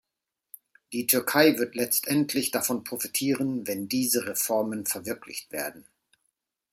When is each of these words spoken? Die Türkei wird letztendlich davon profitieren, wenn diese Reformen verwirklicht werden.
Die 0.93 1.05
Türkei 1.05 1.59
wird 1.59 1.75
letztendlich 1.75 2.49
davon 2.49 2.83
profitieren, 2.83 3.67
wenn 3.67 3.87
diese 3.87 4.25
Reformen 4.25 4.87
verwirklicht 4.87 5.51
werden. 5.51 5.85